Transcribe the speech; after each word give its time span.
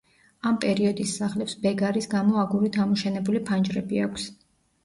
ამ 0.51 0.55
პერიოდის 0.63 1.11
სახლებს 1.19 1.53
ბეგარის 1.67 2.09
გამო 2.15 2.39
აგურით 2.45 2.81
ამოშენებული 2.87 3.43
ფანჯრები 3.51 4.03
აქვს. 4.09 4.27